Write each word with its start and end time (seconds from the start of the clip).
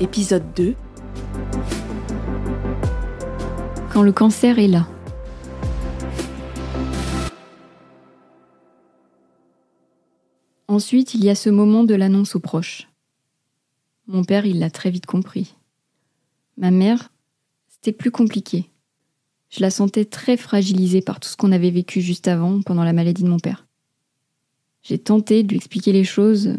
Épisode 0.00 0.44
2 0.54 0.76
Quand 3.92 4.02
le 4.02 4.12
cancer 4.12 4.60
est 4.60 4.68
là. 4.68 4.86
Ensuite, 10.68 11.14
il 11.14 11.24
y 11.24 11.30
a 11.30 11.34
ce 11.34 11.50
moment 11.50 11.82
de 11.82 11.96
l'annonce 11.96 12.36
aux 12.36 12.40
proches. 12.40 12.88
Mon 14.06 14.22
père, 14.22 14.46
il 14.46 14.60
l'a 14.60 14.70
très 14.70 14.90
vite 14.90 15.06
compris. 15.06 15.56
Ma 16.56 16.70
mère, 16.70 17.10
c'était 17.66 17.90
plus 17.90 18.12
compliqué. 18.12 18.70
Je 19.50 19.62
la 19.62 19.70
sentais 19.70 20.04
très 20.04 20.36
fragilisée 20.36 21.02
par 21.02 21.18
tout 21.18 21.28
ce 21.28 21.36
qu'on 21.36 21.50
avait 21.50 21.72
vécu 21.72 22.02
juste 22.02 22.28
avant, 22.28 22.62
pendant 22.62 22.84
la 22.84 22.92
maladie 22.92 23.24
de 23.24 23.28
mon 23.28 23.40
père. 23.40 23.66
J'ai 24.82 24.98
tenté 24.98 25.42
de 25.42 25.48
lui 25.48 25.56
expliquer 25.56 25.92
les 25.92 26.04
choses 26.04 26.54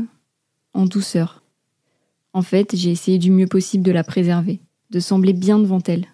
en 0.74 0.86
douceur. 0.86 1.42
En 2.34 2.42
fait, 2.42 2.76
j'ai 2.76 2.92
essayé 2.92 3.18
du 3.18 3.32
mieux 3.32 3.48
possible 3.48 3.84
de 3.84 3.92
la 3.92 4.04
préserver, 4.04 4.62
de 4.92 5.00
sembler 5.00 5.34
bien 5.34 5.60
devant 5.60 5.82
elle, 5.86 6.08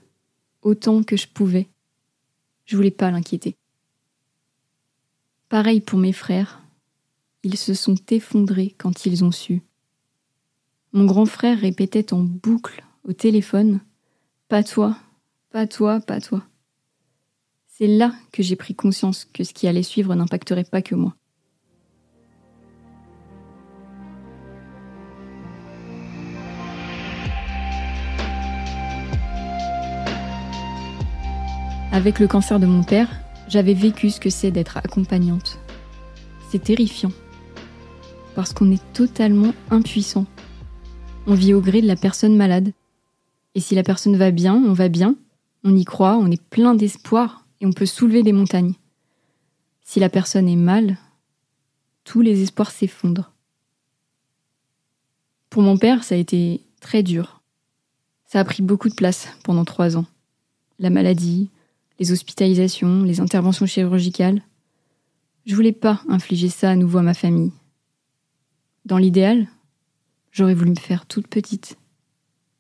autant 0.62 1.04
que 1.04 1.18
je 1.18 1.28
pouvais. 1.28 1.68
Je 2.66 2.76
voulais 2.76 2.92
pas 2.92 3.12
l'inquiéter. 3.12 3.56
Pareil 5.50 5.82
pour 5.82 6.00
mes 6.00 6.14
frères, 6.14 6.64
ils 7.44 7.58
se 7.58 7.74
sont 7.74 7.96
effondrés 8.10 8.74
quand 8.78 9.06
ils 9.06 9.24
ont 9.24 9.32
su. 9.32 9.62
Mon 10.94 11.06
grand 11.06 11.26
frère 11.26 11.60
répétait 11.60 12.14
en 12.14 12.24
boucle 12.24 12.84
au 13.04 13.14
téléphone 13.14 13.82
Pas 14.48 14.64
toi, 14.64 14.98
pas 15.52 15.68
toi, 15.68 16.00
pas 16.00 16.22
toi. 16.22 16.44
C'est 17.68 17.88
là 17.88 18.16
que 18.32 18.42
j'ai 18.42 18.56
pris 18.56 18.74
conscience 18.74 19.26
que 19.26 19.44
ce 19.44 19.54
qui 19.54 19.68
allait 19.68 19.84
suivre 19.84 20.16
n'impacterait 20.16 20.64
pas 20.64 20.82
que 20.82 20.96
moi. 20.96 21.16
Avec 31.96 32.20
le 32.20 32.28
cancer 32.28 32.60
de 32.60 32.66
mon 32.66 32.84
père, 32.84 33.10
j'avais 33.48 33.74
vécu 33.74 34.10
ce 34.10 34.20
que 34.20 34.30
c'est 34.30 34.52
d'être 34.52 34.76
accompagnante. 34.76 35.60
C'est 36.50 36.62
terrifiant. 36.62 37.14
Parce 38.36 38.52
qu'on 38.52 38.70
est 38.70 38.84
totalement 38.92 39.54
impuissant. 39.70 40.26
On 41.26 41.36
vit 41.36 41.54
au 41.54 41.62
gré 41.62 41.82
de 41.82 41.88
la 41.88 41.96
personne 41.96 42.36
malade. 42.36 42.74
Et 43.56 43.62
si 43.62 43.76
la 43.76 43.84
personne 43.84 44.18
va 44.18 44.32
bien, 44.32 44.56
on 44.56 44.74
va 44.74 44.90
bien, 44.90 45.16
on 45.64 45.74
y 45.74 45.86
croit, 45.86 46.18
on 46.18 46.30
est 46.30 46.42
plein 46.50 46.76
d'espoir 46.76 47.46
et 47.62 47.66
on 47.66 47.72
peut 47.72 47.86
soulever 47.86 48.24
des 48.24 48.34
montagnes. 48.34 48.74
Si 49.82 50.02
la 50.02 50.10
personne 50.10 50.50
est 50.50 50.58
mal, 50.58 50.98
tous 52.04 52.20
les 52.20 52.42
espoirs 52.42 52.72
s'effondrent. 52.72 53.32
Pour 55.50 55.62
mon 55.62 55.78
père, 55.78 56.04
ça 56.04 56.16
a 56.16 56.18
été 56.18 56.60
très 56.82 57.04
dur. 57.04 57.42
Ça 58.26 58.42
a 58.42 58.44
pris 58.44 58.64
beaucoup 58.64 58.90
de 58.90 58.96
place 58.96 59.30
pendant 59.46 59.64
trois 59.64 59.96
ans. 59.96 60.06
La 60.78 60.90
maladie, 60.90 61.50
les 62.00 62.12
hospitalisations, 62.12 63.04
les 63.04 63.20
interventions 63.20 63.66
chirurgicales. 63.66 64.42
Je 65.46 65.56
voulais 65.56 65.72
pas 65.72 66.02
infliger 66.08 66.50
ça 66.50 66.72
à 66.72 66.76
nouveau 66.76 67.00
à 67.00 67.04
ma 67.04 67.14
famille. 67.14 67.52
Dans 68.86 68.98
l'idéal, 68.98 69.48
j'aurais 70.32 70.54
voulu 70.54 70.72
me 70.72 70.76
faire 70.76 71.06
toute 71.06 71.28
petite, 71.28 71.78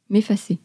m'effacer. 0.09 0.59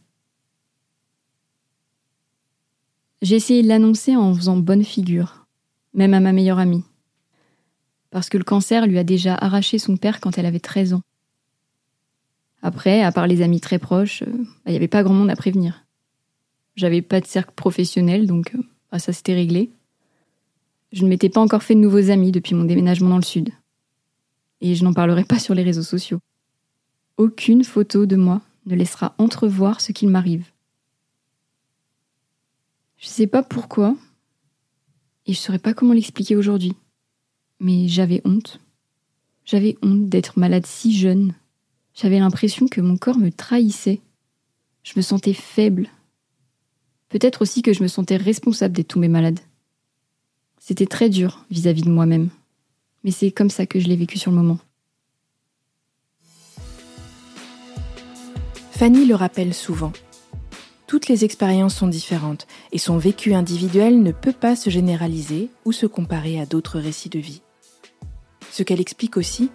J'ai 3.23 3.37
essayé 3.37 3.63
de 3.63 3.69
l'annoncer 3.69 4.17
en 4.17 4.35
faisant 4.35 4.57
bonne 4.57 4.85
figure, 4.85 5.47
même 5.93 6.15
à 6.15 6.21
ma 6.21 6.33
meilleure 6.33 6.59
amie. 6.59 6.85
Parce 8.11 8.29
que 8.29 8.39
le 8.39 8.45
cancer 8.45 8.87
lui 8.87 8.99
a 8.99 9.05
déjà 9.05 9.35
arraché 9.35 9.79
son 9.79 9.97
père 9.97 10.21
quand 10.21 10.39
elle 10.39 10.47
avait 10.47 10.61
13 10.61 10.95
ans. 10.95 11.03
Après, 12.63 13.03
à 13.03 13.13
part 13.13 13.27
les 13.27 13.43
amis 13.43 13.61
très 13.61 13.79
proches, 13.79 14.23
il 14.23 14.29
euh, 14.29 14.71
n'y 14.71 14.77
avait 14.77 14.89
pas 14.89 15.03
grand 15.03 15.15
monde 15.15 15.31
à 15.31 15.37
prévenir. 15.37 15.80
J'avais 16.77 17.03
pas 17.03 17.21
de 17.21 17.27
cercle 17.27 17.53
professionnel, 17.55 18.27
donc 18.27 18.55
euh, 18.55 18.63
bah, 18.91 18.99
ça 18.99 19.13
s'était 19.13 19.35
réglé. 19.35 19.71
Je 20.93 21.05
ne 21.05 21.09
m'étais 21.09 21.29
pas 21.29 21.41
encore 21.41 21.63
fait 21.63 21.75
de 21.75 21.81
nouveaux 21.81 22.11
amis 22.11 22.33
depuis 22.33 22.55
mon 22.55 22.65
déménagement 22.65 23.11
dans 23.11 23.17
le 23.17 23.23
sud. 23.23 23.51
Et 24.61 24.75
je 24.75 24.85
n'en 24.85 24.93
parlerai 24.93 25.25
pas 25.25 25.39
sur 25.39 25.55
les 25.55 25.63
réseaux 25.63 25.83
sociaux. 25.83 26.21
Aucune 27.17 27.65
photo 27.65 28.07
de 28.07 28.17
moi 28.17 28.43
ne 28.67 28.75
laissera 28.75 29.15
entrevoir 29.19 29.81
ce 29.81 29.93
qu'il 29.93 30.09
m'arrive. 30.09 30.47
Je 32.99 33.09
sais 33.09 33.27
pas 33.27 33.43
pourquoi, 33.43 33.97
et 35.27 35.33
je 35.33 35.39
saurais 35.39 35.59
pas 35.59 35.75
comment 35.75 35.95
l'expliquer 35.95 36.37
aujourd'hui, 36.37 36.75
mais 37.59 37.89
j'avais 37.89 38.21
honte. 38.25 38.61
J'avais 39.45 39.77
honte 39.83 40.09
d'être 40.09 40.39
malade 40.39 40.67
si 40.67 40.97
jeune. 40.97 41.35
J'avais 41.95 42.19
l'impression 42.19 42.69
que 42.69 42.81
mon 42.81 42.97
corps 42.97 43.19
me 43.19 43.31
trahissait. 43.31 44.01
Je 44.83 44.93
me 44.97 45.03
sentais 45.03 45.33
faible, 45.33 45.89
Peut-être 47.11 47.43
aussi 47.43 47.61
que 47.61 47.73
je 47.73 47.83
me 47.83 47.89
sentais 47.89 48.17
responsable 48.17 48.75
d'être 48.75 48.89
tombée 48.89 49.09
malade. 49.09 49.41
C'était 50.59 50.87
très 50.87 51.11
dur 51.11 51.45
vis-à-vis 51.51 51.83
de 51.83 51.91
moi-même. 51.91 52.31
Mais 53.05 53.11
c'est 53.11 53.31
comme 53.31 53.51
ça 53.51 53.67
que 53.67 53.81
je 53.81 53.89
l'ai 53.89 53.97
vécu 53.97 54.17
sur 54.19 54.31
le 54.31 54.37
moment. 54.37 54.59
Fanny 58.71 59.05
le 59.07 59.15
rappelle 59.15 59.53
souvent. 59.53 59.93
Toutes 60.87 61.09
les 61.09 61.25
expériences 61.25 61.75
sont 61.75 61.87
différentes 61.87 62.47
et 62.73 62.79
son 62.79 62.97
vécu 62.97 63.35
individuel 63.35 64.03
ne 64.03 64.13
peut 64.13 64.33
pas 64.33 64.57
se 64.57 64.71
généraliser 64.71 65.51
ou 65.65 65.73
se 65.73 65.87
comparer 65.87 66.41
à 66.41 66.47
d'autres 66.47 66.81
récits 66.81 67.11
de 67.11 67.19
vie. 67.19 67.43
Ce 68.51 68.63
qu'elle 68.63 68.81
explique 68.81 69.17
aussi, 69.17 69.51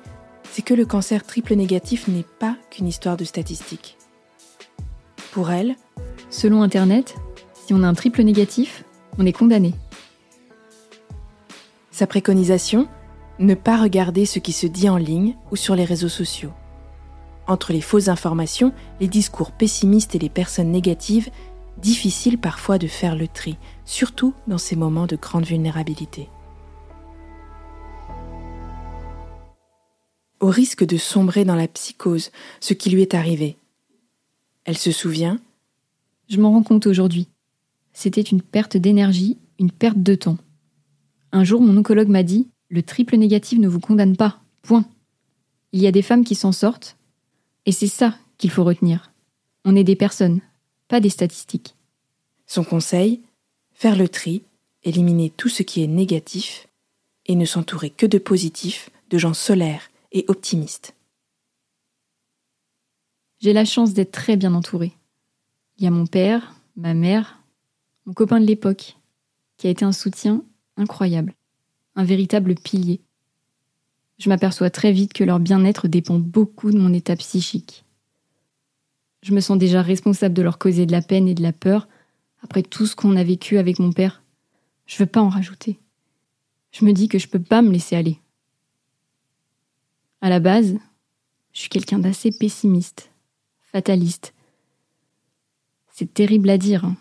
c'est 0.52 0.62
que 0.62 0.74
le 0.74 0.86
cancer 0.86 1.26
triple 1.26 1.56
négatif 1.56 2.08
n'est 2.08 2.26
pas 2.40 2.58
qu'une 2.70 2.88
histoire 2.88 3.18
de 3.18 3.26
statistiques. 3.26 3.98
Pour 5.32 5.52
elle, 5.52 5.76
selon 6.30 6.62
Internet, 6.62 7.16
si 7.66 7.74
on 7.74 7.82
a 7.82 7.88
un 7.88 7.96
triple 7.96 8.22
négatif, 8.22 8.84
on 9.18 9.26
est 9.26 9.32
condamné. 9.32 9.74
Sa 11.90 12.06
préconisation 12.06 12.88
Ne 13.40 13.56
pas 13.56 13.82
regarder 13.82 14.28
ce 14.28 14.38
qui 14.38 14.52
se 14.52 14.68
dit 14.68 14.88
en 14.88 14.98
ligne 14.98 15.36
ou 15.52 15.56
sur 15.56 15.76
les 15.76 15.84
réseaux 15.84 16.10
sociaux. 16.10 16.52
Entre 17.48 17.74
les 17.74 17.82
fausses 17.82 18.08
informations, 18.08 18.72
les 19.00 19.08
discours 19.08 19.52
pessimistes 19.52 20.14
et 20.14 20.20
les 20.20 20.30
personnes 20.30 20.72
négatives, 20.72 21.32
difficile 21.78 22.38
parfois 22.38 22.78
de 22.78 22.88
faire 22.88 23.16
le 23.16 23.28
tri, 23.28 23.58
surtout 23.84 24.36
dans 24.46 24.60
ces 24.60 24.76
moments 24.76 25.08
de 25.08 25.16
grande 25.16 25.46
vulnérabilité. 25.46 26.30
Au 30.40 30.50
risque 30.50 30.86
de 30.86 30.98
sombrer 30.98 31.46
dans 31.46 31.56
la 31.56 31.68
psychose, 31.68 32.32
ce 32.60 32.76
qui 32.76 32.92
lui 32.92 33.02
est 33.02 33.16
arrivé. 33.16 33.58
Elle 34.66 34.78
se 34.78 34.92
souvient 34.92 35.40
Je 36.30 36.40
m'en 36.40 36.52
rends 36.52 36.64
compte 36.64 36.86
aujourd'hui 36.86 37.28
c'était 37.96 38.22
une 38.22 38.42
perte 38.42 38.78
d'énergie, 38.78 39.38
une 39.58 39.72
perte 39.72 40.04
de 40.04 40.14
temps. 40.16 40.38
Un 41.32 41.44
jour, 41.44 41.62
mon 41.62 41.76
oncologue 41.78 42.10
m'a 42.10 42.24
dit 42.24 42.48
Le 42.70 42.84
triple 42.84 43.16
négatif 43.16 43.58
ne 43.58 43.70
vous 43.70 43.80
condamne 43.80 44.18
pas. 44.18 44.42
Point. 44.62 44.86
Il 45.72 45.82
y 45.82 45.88
a 45.88 45.92
des 45.92 46.02
femmes 46.02 46.26
qui 46.26 46.36
s'en 46.36 46.52
sortent, 46.52 46.98
et 47.66 47.72
c'est 47.72 47.88
ça 47.88 48.18
qu'il 48.38 48.52
faut 48.52 48.66
retenir. 48.66 49.12
On 49.64 49.76
est 49.76 49.86
des 49.86 49.96
personnes, 49.96 50.42
pas 50.88 51.00
des 51.00 51.10
statistiques. 51.10 51.76
Son 52.46 52.64
conseil 52.64 53.22
Faire 53.74 53.98
le 53.98 54.08
tri, 54.08 54.44
éliminer 54.84 55.30
tout 55.30 55.50
ce 55.50 55.64
qui 55.64 55.82
est 55.82 55.88
négatif, 55.88 56.68
et 57.26 57.36
ne 57.36 57.46
s'entourer 57.46 57.90
que 57.90 58.06
de 58.06 58.18
positifs, 58.18 58.90
de 59.10 59.18
gens 59.18 59.34
solaires 59.34 59.90
et 60.12 60.26
optimistes. 60.28 60.96
J'ai 63.40 63.54
la 63.54 63.66
chance 63.66 63.94
d'être 63.94 64.12
très 64.12 64.38
bien 64.38 64.54
entourée. 64.54 64.94
Il 65.78 65.84
y 65.84 65.88
a 65.88 65.92
mon 65.92 66.08
père, 66.08 66.56
ma 66.78 66.94
mère, 66.94 67.40
mon 68.06 68.14
copain 68.14 68.40
de 68.40 68.46
l'époque, 68.46 68.98
qui 69.58 69.68
a 69.68 69.70
été 69.70 69.84
un 69.86 69.92
soutien 69.92 70.44
incroyable, 70.78 71.34
un 71.96 72.04
véritable 72.04 72.56
pilier. 72.56 73.02
Je 74.18 74.30
m'aperçois 74.30 74.70
très 74.70 74.92
vite 74.92 75.14
que 75.14 75.24
leur 75.24 75.40
bien-être 75.40 75.88
dépend 75.88 76.20
beaucoup 76.20 76.72
de 76.72 76.78
mon 76.78 76.94
état 76.94 77.16
psychique. 77.16 77.84
Je 79.24 79.34
me 79.34 79.40
sens 79.40 79.58
déjà 79.58 79.82
responsable 79.82 80.36
de 80.36 80.42
leur 80.42 80.60
causer 80.60 80.86
de 80.86 80.92
la 80.92 81.02
peine 81.02 81.28
et 81.28 81.34
de 81.34 81.42
la 81.42 81.54
peur 81.54 81.88
après 82.44 82.62
tout 82.62 82.86
ce 82.86 82.96
qu'on 82.96 83.16
a 83.16 83.24
vécu 83.24 83.58
avec 83.58 83.80
mon 83.80 83.92
père. 83.92 84.22
Je 84.86 84.98
veux 84.98 85.08
pas 85.08 85.22
en 85.22 85.30
rajouter. 85.30 85.80
Je 86.72 86.86
me 86.86 86.94
dis 86.94 87.08
que 87.08 87.18
je 87.18 87.28
peux 87.28 87.42
pas 87.42 87.62
me 87.62 87.72
laisser 87.72 87.96
aller. 87.96 88.20
À 90.22 90.30
la 90.30 90.40
base, 90.40 90.78
je 91.54 91.60
suis 91.60 91.70
quelqu'un 91.70 92.00
d'assez 92.00 92.32
pessimiste, 92.32 93.10
fataliste. 93.64 94.34
C'est 95.92 96.14
terrible 96.14 96.50
à 96.50 96.58
dire, 96.58 96.86
hein. 96.86 96.98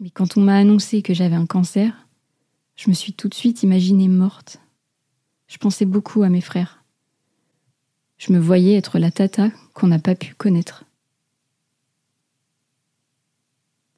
Mais 0.00 0.10
quand 0.10 0.36
on 0.36 0.40
m'a 0.40 0.56
annoncé 0.56 1.02
que 1.02 1.14
j'avais 1.14 1.36
un 1.36 1.46
cancer, 1.46 2.08
je 2.74 2.88
me 2.88 2.94
suis 2.94 3.12
tout 3.12 3.28
de 3.28 3.34
suite 3.34 3.62
imaginée 3.62 4.08
morte. 4.08 4.58
Je 5.46 5.58
pensais 5.58 5.84
beaucoup 5.84 6.22
à 6.22 6.30
mes 6.30 6.40
frères. 6.40 6.82
Je 8.16 8.32
me 8.32 8.38
voyais 8.38 8.76
être 8.76 8.98
la 8.98 9.10
tata 9.10 9.50
qu'on 9.74 9.88
n'a 9.88 9.98
pas 9.98 10.14
pu 10.14 10.34
connaître. 10.34 10.84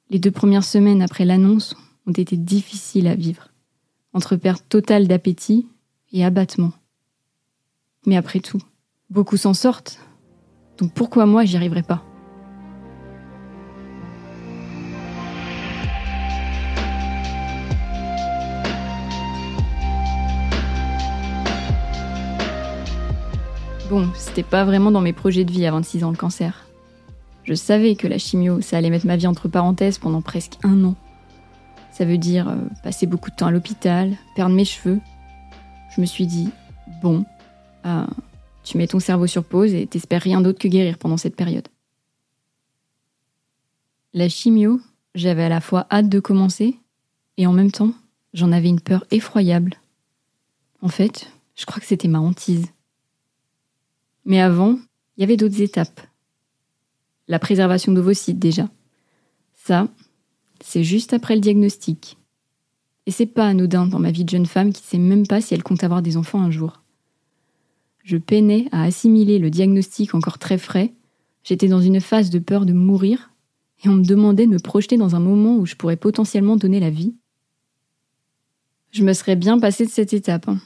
Les 0.09 0.19
deux 0.19 0.31
premières 0.31 0.65
semaines 0.65 1.01
après 1.01 1.25
l'annonce 1.25 1.75
ont 2.05 2.11
été 2.11 2.35
difficiles 2.35 3.07
à 3.07 3.15
vivre, 3.15 3.49
entre 4.11 4.35
perte 4.35 4.67
totale 4.67 5.07
d'appétit 5.07 5.67
et 6.11 6.25
abattement. 6.25 6.73
Mais 8.05 8.17
après 8.17 8.41
tout, 8.41 8.61
beaucoup 9.09 9.37
s'en 9.37 9.53
sortent, 9.53 9.99
donc 10.77 10.93
pourquoi 10.93 11.25
moi 11.25 11.45
j'y 11.45 11.55
arriverai 11.55 11.83
pas? 11.83 12.03
Bon, 23.93 24.09
c'était 24.15 24.41
pas 24.41 24.65
vraiment 24.65 24.89
dans 24.89 25.01
mes 25.01 25.13
projets 25.13 25.45
de 25.45 25.51
vie 25.51 25.67
à 25.67 25.71
26 25.71 26.03
ans 26.03 26.09
le 26.09 26.17
cancer. 26.17 26.65
Je 27.43 27.53
savais 27.53 27.93
que 27.93 28.07
la 28.07 28.17
chimio, 28.17 28.59
ça 28.59 28.75
allait 28.75 28.89
mettre 28.89 29.05
ma 29.05 29.17
vie 29.17 29.27
entre 29.27 29.47
parenthèses 29.47 29.99
pendant 29.99 30.23
presque 30.23 30.57
un 30.63 30.83
an. 30.83 30.95
Ça 31.91 32.03
veut 32.03 32.17
dire 32.17 32.49
euh, 32.49 32.55
passer 32.81 33.05
beaucoup 33.05 33.29
de 33.29 33.35
temps 33.35 33.45
à 33.45 33.51
l'hôpital, 33.51 34.17
perdre 34.35 34.55
mes 34.55 34.65
cheveux. 34.65 34.99
Je 35.95 36.01
me 36.01 36.07
suis 36.07 36.25
dit, 36.25 36.49
bon, 37.03 37.23
euh, 37.85 38.07
tu 38.63 38.79
mets 38.79 38.87
ton 38.87 38.99
cerveau 38.99 39.27
sur 39.27 39.43
pause 39.43 39.75
et 39.75 39.85
t'espères 39.85 40.23
rien 40.23 40.41
d'autre 40.41 40.57
que 40.57 40.67
guérir 40.67 40.97
pendant 40.97 41.17
cette 41.17 41.35
période. 41.35 41.67
La 44.15 44.27
chimio, 44.27 44.81
j'avais 45.13 45.43
à 45.43 45.49
la 45.49 45.61
fois 45.61 45.85
hâte 45.91 46.09
de 46.09 46.19
commencer 46.19 46.79
et 47.37 47.45
en 47.45 47.53
même 47.53 47.69
temps, 47.69 47.93
j'en 48.33 48.53
avais 48.53 48.69
une 48.69 48.81
peur 48.81 49.05
effroyable. 49.11 49.75
En 50.81 50.89
fait, 50.89 51.31
je 51.55 51.67
crois 51.67 51.79
que 51.79 51.85
c'était 51.85 52.07
ma 52.07 52.21
hantise. 52.21 52.73
Mais 54.25 54.39
avant, 54.39 54.79
il 55.17 55.21
y 55.21 55.23
avait 55.23 55.37
d'autres 55.37 55.61
étapes. 55.61 56.01
La 57.27 57.39
préservation 57.39 57.91
d'ovocytes 57.91 58.39
déjà. 58.39 58.69
Ça, 59.53 59.87
c'est 60.63 60.83
juste 60.83 61.13
après 61.13 61.35
le 61.35 61.41
diagnostic. 61.41 62.17
Et 63.05 63.11
c'est 63.11 63.25
pas 63.25 63.47
anodin 63.47 63.85
dans 63.85 63.99
ma 63.99 64.11
vie 64.11 64.23
de 64.23 64.29
jeune 64.29 64.45
femme 64.45 64.71
qui 64.71 64.83
sait 64.83 64.97
même 64.97 65.27
pas 65.27 65.41
si 65.41 65.53
elle 65.53 65.63
compte 65.63 65.83
avoir 65.83 66.01
des 66.01 66.17
enfants 66.17 66.41
un 66.41 66.51
jour. 66.51 66.81
Je 68.03 68.17
peinais 68.17 68.67
à 68.71 68.83
assimiler 68.83 69.39
le 69.39 69.49
diagnostic 69.49 70.13
encore 70.15 70.37
très 70.37 70.57
frais. 70.57 70.93
J'étais 71.43 71.67
dans 71.67 71.81
une 71.81 72.01
phase 72.01 72.29
de 72.29 72.39
peur 72.39 72.65
de 72.65 72.73
mourir 72.73 73.31
et 73.83 73.89
on 73.89 73.95
me 73.95 74.05
demandait 74.05 74.45
de 74.45 74.51
me 74.51 74.59
projeter 74.59 74.97
dans 74.97 75.15
un 75.15 75.19
moment 75.19 75.57
où 75.57 75.65
je 75.65 75.75
pourrais 75.75 75.97
potentiellement 75.97 76.55
donner 76.55 76.79
la 76.79 76.89
vie. 76.89 77.15
Je 78.91 79.03
me 79.03 79.13
serais 79.13 79.35
bien 79.35 79.59
passée 79.59 79.85
de 79.85 79.91
cette 79.91 80.13
étape, 80.13 80.47
hein. 80.47 80.59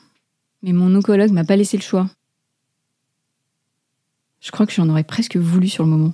mais 0.61 0.73
mon 0.73 0.93
oncologue 0.95 1.31
m'a 1.31 1.45
pas 1.45 1.55
laissé 1.55 1.77
le 1.77 1.83
choix. 1.83 2.09
Je 4.39 4.51
crois 4.51 4.65
que 4.65 4.73
j'en 4.73 4.89
aurais 4.89 5.03
presque 5.03 5.37
voulu 5.37 5.67
sur 5.67 5.83
le 5.83 5.89
moment. 5.89 6.13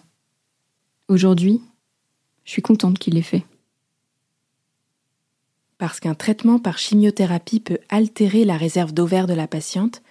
Aujourd'hui, 1.08 1.62
je 2.46 2.52
suis 2.52 2.62
contente 2.62 3.00
qu'il 3.00 3.16
l'ait 3.16 3.22
fait. 3.22 3.46
Parce 5.78 6.00
qu'un 6.00 6.16
traitement 6.16 6.60
par 6.60 6.78
chimiothérapie 6.78 7.60
peut 7.60 7.80
altérer 7.90 8.46
la 8.46 8.58
réserve 8.58 8.94
d'ovaires 8.94 9.28
de 9.28 9.34
la 9.34 9.48
patiente, 9.48 10.02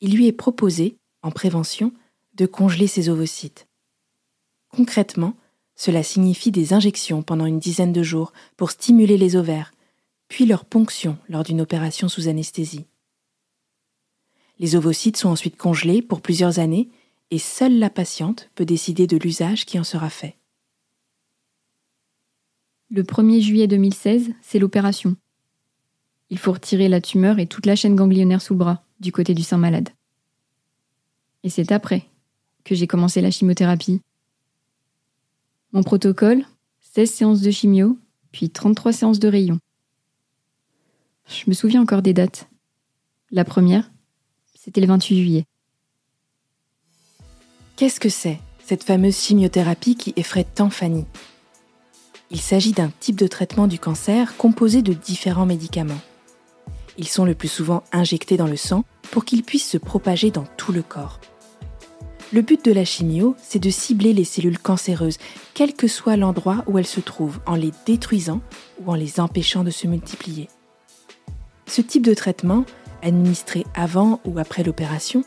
il 0.00 0.14
lui 0.14 0.26
est 0.26 0.32
proposé, 0.32 0.96
en 1.22 1.30
prévention, 1.30 1.92
de 2.34 2.46
congeler 2.46 2.86
ses 2.86 3.08
ovocytes. 3.08 3.66
Concrètement, 4.70 5.34
cela 5.76 6.02
signifie 6.02 6.50
des 6.50 6.72
injections 6.72 7.22
pendant 7.22 7.46
une 7.46 7.58
dizaine 7.58 7.92
de 7.92 8.02
jours 8.02 8.32
pour 8.56 8.70
stimuler 8.70 9.18
les 9.18 9.36
ovaires, 9.36 9.72
puis 10.28 10.46
leur 10.46 10.64
ponction 10.64 11.18
lors 11.28 11.42
d'une 11.42 11.60
opération 11.60 12.08
sous 12.08 12.28
anesthésie. 12.28 12.86
Les 14.58 14.76
ovocytes 14.76 15.16
sont 15.16 15.30
ensuite 15.30 15.56
congelés 15.56 16.02
pour 16.02 16.20
plusieurs 16.20 16.58
années 16.58 16.88
et 17.30 17.38
seule 17.38 17.78
la 17.78 17.90
patiente 17.90 18.50
peut 18.54 18.64
décider 18.64 19.06
de 19.06 19.16
l'usage 19.16 19.64
qui 19.66 19.78
en 19.78 19.84
sera 19.84 20.10
fait. 20.10 20.36
Le 22.90 23.04
1er 23.04 23.40
juillet 23.40 23.68
2016, 23.68 24.30
c'est 24.42 24.58
l'opération. 24.58 25.16
Il 26.28 26.38
faut 26.38 26.52
retirer 26.52 26.88
la 26.88 27.00
tumeur 27.00 27.38
et 27.38 27.46
toute 27.46 27.66
la 27.66 27.76
chaîne 27.76 27.94
ganglionnaire 27.94 28.42
sous 28.42 28.54
le 28.54 28.58
bras, 28.58 28.84
du 28.98 29.12
côté 29.12 29.34
du 29.34 29.42
sein 29.42 29.58
malade. 29.58 29.90
Et 31.44 31.50
c'est 31.50 31.72
après 31.72 32.08
que 32.64 32.74
j'ai 32.74 32.86
commencé 32.86 33.20
la 33.20 33.30
chimiothérapie. 33.30 34.00
Mon 35.72 35.82
protocole, 35.82 36.44
16 36.80 37.10
séances 37.10 37.40
de 37.40 37.50
chimio, 37.50 37.96
puis 38.32 38.50
33 38.50 38.92
séances 38.92 39.20
de 39.20 39.28
rayons. 39.28 39.58
Je 41.26 41.44
me 41.46 41.54
souviens 41.54 41.82
encore 41.82 42.02
des 42.02 42.12
dates. 42.12 42.48
La 43.30 43.44
première, 43.44 43.90
c'était 44.54 44.80
le 44.80 44.88
28 44.88 45.16
juillet. 45.16 45.44
Qu'est-ce 47.80 47.98
que 47.98 48.10
c'est, 48.10 48.38
cette 48.62 48.84
fameuse 48.84 49.16
chimiothérapie 49.16 49.96
qui 49.96 50.12
effraie 50.16 50.44
tant 50.44 50.68
Fanny? 50.68 51.06
Il 52.30 52.38
s'agit 52.38 52.72
d'un 52.72 52.90
type 53.00 53.16
de 53.16 53.26
traitement 53.26 53.66
du 53.66 53.78
cancer 53.78 54.36
composé 54.36 54.82
de 54.82 54.92
différents 54.92 55.46
médicaments. 55.46 56.02
Ils 56.98 57.08
sont 57.08 57.24
le 57.24 57.34
plus 57.34 57.48
souvent 57.48 57.82
injectés 57.90 58.36
dans 58.36 58.46
le 58.46 58.58
sang 58.58 58.84
pour 59.10 59.24
qu'ils 59.24 59.44
puissent 59.44 59.66
se 59.66 59.78
propager 59.78 60.30
dans 60.30 60.44
tout 60.58 60.72
le 60.72 60.82
corps. 60.82 61.20
Le 62.34 62.42
but 62.42 62.62
de 62.62 62.70
la 62.70 62.84
chimio, 62.84 63.34
c'est 63.42 63.62
de 63.62 63.70
cibler 63.70 64.12
les 64.12 64.24
cellules 64.24 64.58
cancéreuses, 64.58 65.16
quel 65.54 65.72
que 65.72 65.88
soit 65.88 66.18
l'endroit 66.18 66.64
où 66.66 66.76
elles 66.76 66.84
se 66.84 67.00
trouvent, 67.00 67.40
en 67.46 67.54
les 67.54 67.72
détruisant 67.86 68.42
ou 68.84 68.90
en 68.90 68.94
les 68.94 69.20
empêchant 69.20 69.64
de 69.64 69.70
se 69.70 69.86
multiplier. 69.86 70.50
Ce 71.66 71.80
type 71.80 72.04
de 72.04 72.12
traitement, 72.12 72.66
administré 73.00 73.64
avant 73.74 74.20
ou 74.26 74.38
après 74.38 74.64
l'opération, 74.64 75.24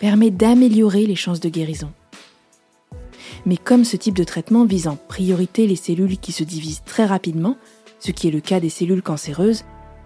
permet 0.00 0.30
d'améliorer 0.30 1.06
les 1.06 1.14
chances 1.16 1.40
de 1.40 1.48
guérison. 1.48 1.92
Mais 3.46 3.56
comme 3.56 3.84
ce 3.84 3.96
type 3.96 4.16
de 4.16 4.24
traitement 4.24 4.64
vise 4.64 4.88
en 4.88 4.96
priorité 4.96 5.66
les 5.66 5.76
cellules 5.76 6.18
qui 6.18 6.32
se 6.32 6.44
divisent 6.44 6.82
très 6.84 7.04
rapidement, 7.04 7.56
ce 7.98 8.10
qui 8.10 8.28
est 8.28 8.32
le 8.32 8.40
cas 8.40 8.60
des 8.60 8.70
cellules 8.70 9.02
cancéreuses, 9.02 9.64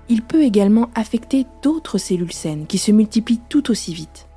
il 0.08 0.22
peut 0.22 0.42
également 0.42 0.90
affecter 0.94 1.46
d'autres 1.62 1.98
cellules 1.98 2.32
saines 2.32 2.66
qui 2.66 2.78
se 2.78 2.92
multiplient 2.92 3.40
tout 3.48 3.70
aussi 3.70 3.92
vite. 3.92 4.28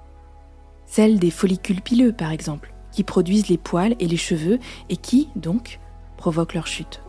Celles 0.86 1.20
des 1.20 1.32
follicules 1.32 1.82
pileux, 1.82 2.12
par 2.12 2.32
exemple, 2.32 2.74
qui 2.92 3.04
produisent 3.04 3.48
les 3.48 3.58
poils 3.58 3.96
et 4.00 4.08
les 4.08 4.18
cheveux 4.18 4.60
et 4.90 4.98
qui, 4.98 5.30
donc, 5.36 5.80
provoquent 6.18 6.54
leur 6.54 6.68
chute. 6.68 7.02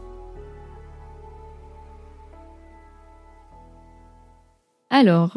Alors, 4.91 5.37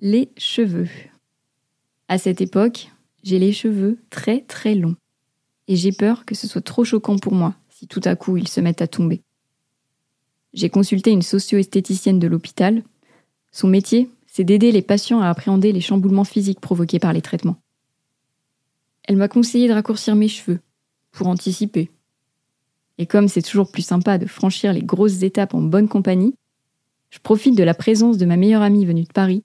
les 0.00 0.32
cheveux. 0.38 0.88
À 2.08 2.18
cette 2.18 2.40
époque, 2.40 2.90
j'ai 3.22 3.38
les 3.38 3.52
cheveux 3.52 3.98
très 4.10 4.42
très 4.42 4.74
longs. 4.74 4.96
Et 5.68 5.76
j'ai 5.76 5.92
peur 5.92 6.26
que 6.26 6.34
ce 6.34 6.46
soit 6.46 6.60
trop 6.60 6.84
choquant 6.84 7.18
pour 7.18 7.34
moi 7.34 7.54
si 7.70 7.88
tout 7.88 8.02
à 8.04 8.14
coup 8.14 8.36
ils 8.36 8.48
se 8.48 8.60
mettent 8.60 8.82
à 8.82 8.86
tomber. 8.86 9.22
J'ai 10.52 10.70
consulté 10.70 11.10
une 11.10 11.22
socio-esthéticienne 11.22 12.20
de 12.20 12.28
l'hôpital. 12.28 12.84
Son 13.50 13.66
métier, 13.66 14.08
c'est 14.26 14.44
d'aider 14.44 14.70
les 14.70 14.82
patients 14.82 15.20
à 15.20 15.28
appréhender 15.28 15.72
les 15.72 15.80
chamboulements 15.80 16.24
physiques 16.24 16.60
provoqués 16.60 17.00
par 17.00 17.12
les 17.12 17.22
traitements. 17.22 17.56
Elle 19.02 19.16
m'a 19.16 19.28
conseillé 19.28 19.66
de 19.66 19.72
raccourcir 19.72 20.14
mes 20.14 20.28
cheveux, 20.28 20.60
pour 21.10 21.26
anticiper. 21.26 21.90
Et 22.98 23.06
comme 23.06 23.28
c'est 23.28 23.42
toujours 23.42 23.70
plus 23.70 23.82
sympa 23.82 24.18
de 24.18 24.26
franchir 24.26 24.72
les 24.72 24.82
grosses 24.82 25.22
étapes 25.22 25.54
en 25.54 25.62
bonne 25.62 25.88
compagnie, 25.88 26.34
je 27.10 27.18
profite 27.18 27.56
de 27.56 27.64
la 27.64 27.74
présence 27.74 28.18
de 28.18 28.26
ma 28.26 28.36
meilleure 28.36 28.62
amie 28.62 28.86
venue 28.86 29.04
de 29.04 29.12
Paris 29.12 29.42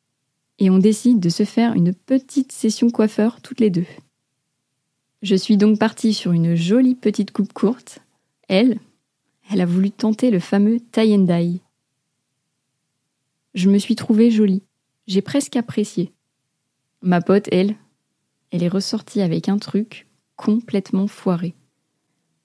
et 0.60 0.70
on 0.70 0.78
décide 0.78 1.20
de 1.20 1.30
se 1.30 1.46
faire 1.46 1.74
une 1.74 1.94
petite 1.94 2.52
session 2.52 2.90
coiffeur 2.90 3.42
toutes 3.42 3.62
les 3.62 3.70
deux. 3.70 3.86
Je 5.22 5.36
suis 5.36 5.58
donc 5.58 5.80
partie 5.80 6.14
sur 6.14 6.34
une 6.34 6.56
jolie 6.56 6.96
petite 6.96 7.32
coupe 7.32 7.54
courte. 7.54 8.00
Elle, 8.48 8.80
elle 9.50 9.62
a 9.62 9.66
voulu 9.66 9.90
tenter 9.90 10.32
le 10.32 10.40
fameux 10.40 10.80
tie 10.92 11.16
and. 11.16 11.58
Je 13.54 13.70
me 13.70 13.80
suis 13.80 13.96
trouvée 13.96 14.32
jolie. 14.32 14.64
J'ai 15.08 15.22
presque 15.22 15.56
apprécié. 15.56 16.14
Ma 17.02 17.22
pote, 17.22 17.50
elle, 17.52 17.76
elle 18.52 18.64
est 18.64 18.70
ressortie 18.70 19.22
avec 19.22 19.50
un 19.50 19.58
truc 19.58 20.08
complètement 20.36 21.08
foiré. 21.08 21.56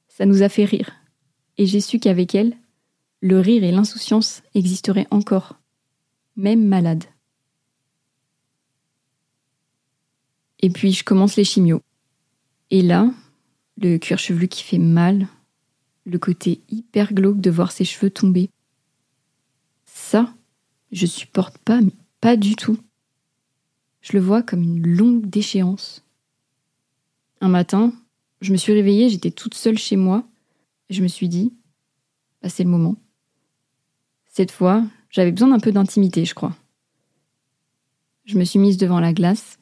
Ça 0.09 0.27
nous 0.27 0.43
a 0.43 0.49
fait 0.49 0.65
rire. 0.65 0.93
Et 1.59 1.67
j'ai 1.67 1.81
su 1.81 1.99
qu'avec 1.99 2.35
elle, 2.35 2.57
le 3.21 3.39
rire 3.41 3.65
et 3.65 3.73
l'insouciance 3.73 4.43
existeraient 4.55 5.07
encore, 5.11 5.59
même 6.37 6.65
malade. 6.65 7.05
Et 10.65 10.71
puis 10.71 10.93
je 10.93 11.05
commence 11.05 11.37
les 11.37 11.45
chimios. 11.45 11.83
Et 12.71 12.81
là, 12.81 13.13
le 13.77 13.99
cuir 13.99 14.19
chevelu 14.19 14.49
qui 14.49 14.63
fait 14.63 14.79
mal, 14.79 15.29
le 16.07 16.19
côté 16.19 16.63
hyper 16.71 17.13
glauque 17.13 17.39
de 17.39 17.51
voir 17.51 17.71
ses 17.71 17.85
cheveux 17.85 18.09
tomber. 18.09 18.49
Ça, 19.85 20.33
je 20.91 21.05
supporte 21.05 21.59
pas, 21.59 21.83
mais 21.83 21.93
pas 22.23 22.39
du 22.39 22.57
tout. 22.57 22.79
Je 24.01 24.15
le 24.15 24.21
vois 24.21 24.43
comme 24.43 24.63
une 24.63 24.87
longue 24.87 25.27
déchéance. 25.27 26.03
Un 27.43 27.49
matin, 27.49 27.93
je 28.41 28.51
me 28.51 28.57
suis 28.57 28.73
réveillée, 28.73 29.11
j'étais 29.11 29.33
toute 29.33 29.53
seule 29.53 29.77
chez 29.77 29.97
moi, 29.97 30.27
et 30.89 30.95
je 30.95 31.03
me 31.03 31.09
suis 31.09 31.29
dit, 31.29 31.53
bah, 32.41 32.49
c'est 32.49 32.65
le 32.65 32.71
moment. 32.71 32.97
Cette 34.31 34.51
fois, 34.51 34.83
j'avais 35.11 35.31
besoin 35.31 35.49
d'un 35.49 35.61
peu 35.61 35.73
d'intimité, 35.73 36.25
je 36.25 36.35
crois. 36.35 36.57
Je 38.25 38.39
me 38.39 38.45
suis 38.45 38.59
mise 38.59 38.79
devant 38.79 39.01
la 39.01 39.13
glace, 39.13 39.59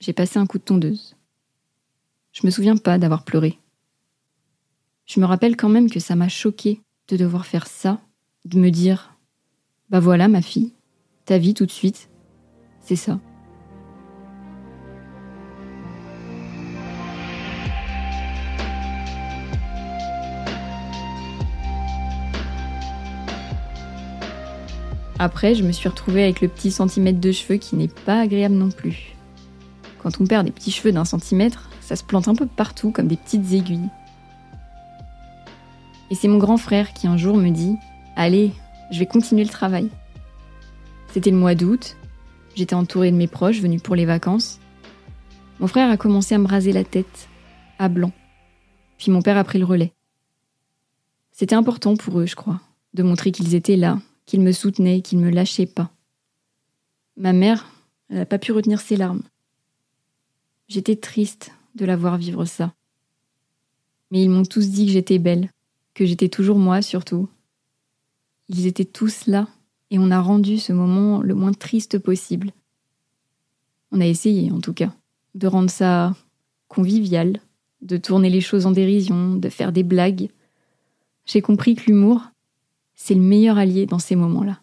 j'ai 0.00 0.12
passé 0.12 0.38
un 0.38 0.46
coup 0.46 0.58
de 0.58 0.64
tondeuse. 0.64 1.16
Je 2.32 2.46
me 2.46 2.50
souviens 2.50 2.76
pas 2.76 2.98
d'avoir 2.98 3.24
pleuré. 3.24 3.58
Je 5.06 5.20
me 5.20 5.26
rappelle 5.26 5.56
quand 5.56 5.68
même 5.68 5.90
que 5.90 6.00
ça 6.00 6.14
m'a 6.14 6.28
choqué 6.28 6.80
de 7.08 7.16
devoir 7.16 7.46
faire 7.46 7.66
ça, 7.66 8.00
de 8.44 8.58
me 8.58 8.70
dire 8.70 9.16
Bah 9.90 10.00
voilà, 10.00 10.28
ma 10.28 10.42
fille, 10.42 10.72
ta 11.24 11.38
vie 11.38 11.54
tout 11.54 11.66
de 11.66 11.70
suite, 11.70 12.10
c'est 12.80 12.96
ça. 12.96 13.18
Après, 25.20 25.56
je 25.56 25.64
me 25.64 25.72
suis 25.72 25.88
retrouvée 25.88 26.22
avec 26.22 26.40
le 26.40 26.46
petit 26.46 26.70
centimètre 26.70 27.18
de 27.18 27.32
cheveux 27.32 27.56
qui 27.56 27.74
n'est 27.74 27.88
pas 27.88 28.20
agréable 28.20 28.54
non 28.54 28.70
plus. 28.70 29.17
Quand 30.08 30.22
on 30.22 30.26
perd 30.26 30.46
des 30.46 30.52
petits 30.52 30.70
cheveux 30.70 30.90
d'un 30.90 31.04
centimètre, 31.04 31.68
ça 31.82 31.94
se 31.94 32.02
plante 32.02 32.28
un 32.28 32.34
peu 32.34 32.46
partout 32.46 32.92
comme 32.92 33.08
des 33.08 33.18
petites 33.18 33.52
aiguilles. 33.52 33.90
Et 36.10 36.14
c'est 36.14 36.28
mon 36.28 36.38
grand 36.38 36.56
frère 36.56 36.94
qui 36.94 37.06
un 37.06 37.18
jour 37.18 37.36
me 37.36 37.50
dit 37.50 37.76
Allez, 38.16 38.52
je 38.90 38.98
vais 39.00 39.04
continuer 39.04 39.44
le 39.44 39.50
travail. 39.50 39.90
C'était 41.12 41.30
le 41.30 41.36
mois 41.36 41.54
d'août, 41.54 41.98
j'étais 42.54 42.74
entourée 42.74 43.10
de 43.10 43.18
mes 43.18 43.26
proches 43.26 43.60
venus 43.60 43.82
pour 43.82 43.96
les 43.96 44.06
vacances. 44.06 44.60
Mon 45.60 45.66
frère 45.66 45.90
a 45.90 45.98
commencé 45.98 46.34
à 46.34 46.38
me 46.38 46.48
raser 46.48 46.72
la 46.72 46.84
tête, 46.84 47.28
à 47.78 47.90
blanc. 47.90 48.12
Puis 48.96 49.10
mon 49.10 49.20
père 49.20 49.36
a 49.36 49.44
pris 49.44 49.58
le 49.58 49.66
relais. 49.66 49.92
C'était 51.32 51.54
important 51.54 51.96
pour 51.96 52.18
eux, 52.18 52.26
je 52.26 52.34
crois, 52.34 52.62
de 52.94 53.02
montrer 53.02 53.30
qu'ils 53.30 53.54
étaient 53.54 53.76
là, 53.76 53.98
qu'ils 54.24 54.40
me 54.40 54.52
soutenaient, 54.52 55.02
qu'ils 55.02 55.20
ne 55.20 55.26
me 55.26 55.30
lâchaient 55.30 55.66
pas. 55.66 55.90
Ma 57.18 57.34
mère, 57.34 57.66
elle 58.08 58.16
n'a 58.16 58.24
pas 58.24 58.38
pu 58.38 58.52
retenir 58.52 58.80
ses 58.80 58.96
larmes. 58.96 59.20
J'étais 60.68 60.96
triste 60.96 61.50
de 61.76 61.86
la 61.86 61.96
voir 61.96 62.18
vivre 62.18 62.44
ça. 62.44 62.74
Mais 64.10 64.22
ils 64.22 64.28
m'ont 64.28 64.44
tous 64.44 64.68
dit 64.68 64.84
que 64.84 64.92
j'étais 64.92 65.18
belle, 65.18 65.50
que 65.94 66.04
j'étais 66.04 66.28
toujours 66.28 66.58
moi 66.58 66.82
surtout. 66.82 67.28
Ils 68.48 68.66
étaient 68.66 68.84
tous 68.84 69.26
là, 69.26 69.48
et 69.90 69.98
on 69.98 70.10
a 70.10 70.20
rendu 70.20 70.58
ce 70.58 70.74
moment 70.74 71.22
le 71.22 71.34
moins 71.34 71.52
triste 71.52 71.98
possible. 71.98 72.52
On 73.92 74.00
a 74.02 74.06
essayé, 74.06 74.52
en 74.52 74.60
tout 74.60 74.74
cas, 74.74 74.94
de 75.34 75.46
rendre 75.46 75.70
ça 75.70 76.14
convivial, 76.68 77.40
de 77.80 77.96
tourner 77.96 78.28
les 78.28 78.42
choses 78.42 78.66
en 78.66 78.70
dérision, 78.70 79.34
de 79.34 79.48
faire 79.48 79.72
des 79.72 79.82
blagues. 79.82 80.28
J'ai 81.24 81.40
compris 81.40 81.76
que 81.76 81.86
l'humour, 81.86 82.22
c'est 82.94 83.14
le 83.14 83.22
meilleur 83.22 83.56
allié 83.56 83.86
dans 83.86 83.98
ces 83.98 84.16
moments-là. 84.16 84.60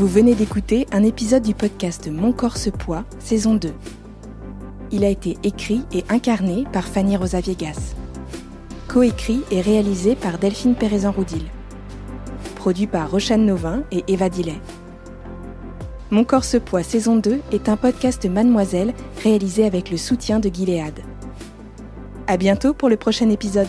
Vous 0.00 0.08
venez 0.08 0.34
d'écouter 0.34 0.86
un 0.92 1.02
épisode 1.02 1.42
du 1.42 1.52
podcast 1.52 2.08
Mon 2.10 2.32
corps 2.32 2.56
se 2.56 2.70
poids, 2.70 3.04
saison 3.18 3.54
2. 3.54 3.70
Il 4.92 5.04
a 5.04 5.10
été 5.10 5.36
écrit 5.42 5.82
et 5.92 6.04
incarné 6.08 6.64
par 6.72 6.86
Fanny 6.86 7.18
Rosa 7.18 7.40
Viegas. 7.40 7.94
Coécrit 8.88 9.42
et 9.50 9.60
réalisé 9.60 10.14
par 10.14 10.38
Delphine 10.38 10.74
Pérezan-Roudil. 10.74 11.42
Produit 12.54 12.86
par 12.86 13.10
Rochane 13.10 13.44
Novin 13.44 13.82
et 13.92 14.02
Eva 14.08 14.30
Dillet. 14.30 14.62
Mon 16.10 16.24
corps 16.24 16.44
se 16.44 16.56
poids 16.56 16.82
saison 16.82 17.16
2 17.16 17.42
est 17.52 17.68
un 17.68 17.76
podcast 17.76 18.24
Mademoiselle 18.24 18.94
réalisé 19.22 19.66
avec 19.66 19.90
le 19.90 19.98
soutien 19.98 20.40
de 20.40 20.48
Gilead. 20.48 20.98
À 22.26 22.38
bientôt 22.38 22.72
pour 22.72 22.88
le 22.88 22.96
prochain 22.96 23.28
épisode. 23.28 23.68